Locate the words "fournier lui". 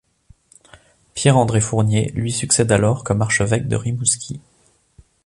1.61-2.31